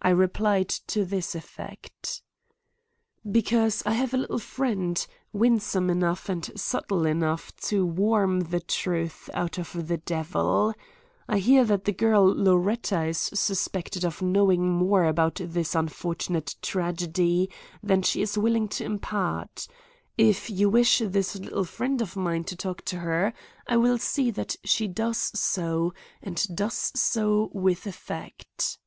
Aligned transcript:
I 0.00 0.10
replied 0.10 0.68
to 0.86 1.04
this 1.04 1.34
effect: 1.34 2.22
"Because 3.28 3.82
I 3.84 3.92
have 3.94 4.14
a 4.14 4.16
little 4.16 4.38
friend, 4.38 5.04
winsome 5.32 5.90
enough 5.90 6.28
and 6.30 6.50
subtle 6.58 7.04
enough 7.04 7.54
to 7.62 7.84
worm 7.84 8.40
the 8.42 8.60
truth 8.60 9.28
out 9.34 9.58
of 9.58 9.88
the 9.88 9.98
devil. 9.98 10.72
I 11.28 11.38
hear 11.40 11.64
that 11.64 11.84
the 11.84 11.92
girl 11.92 12.24
Loretta 12.26 13.06
is 13.06 13.18
suspected 13.18 14.04
of 14.04 14.22
knowing 14.22 14.70
more 14.70 15.04
about 15.04 15.40
this 15.44 15.74
unfortunate 15.74 16.54
tragedy 16.62 17.50
than 17.82 18.02
she 18.02 18.22
is 18.22 18.38
willing 18.38 18.68
to 18.68 18.84
impart. 18.84 19.66
If 20.16 20.48
you 20.48 20.70
wish 20.70 21.02
this 21.04 21.34
little 21.36 21.64
friend 21.64 22.00
of 22.00 22.16
mine 22.16 22.44
to 22.44 22.56
talk 22.56 22.82
to 22.86 22.98
her, 23.00 23.34
I 23.66 23.76
will 23.76 23.98
see 23.98 24.30
that 24.30 24.56
she 24.64 24.86
does 24.86 25.18
so 25.38 25.92
and 26.22 26.42
does 26.56 26.92
so 26.94 27.50
with 27.52 27.86
effect." 27.86 28.78